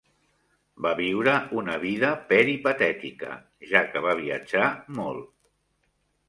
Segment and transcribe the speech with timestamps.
[0.85, 3.37] Va viure una vida peripatètica,
[3.73, 4.67] ja que va viatjar
[5.03, 5.31] molt.